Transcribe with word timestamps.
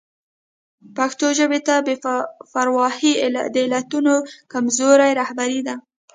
پښتو 0.97 1.27
ژبې 1.39 1.59
ته 1.67 1.75
د 1.79 1.83
بې 1.85 1.95
پرواهي 2.53 3.13
د 3.53 3.55
علتونو 3.65 4.13
کې 4.27 4.31
کمزوري 4.53 5.11
رهبري 5.19 5.61
ده. 5.67 5.75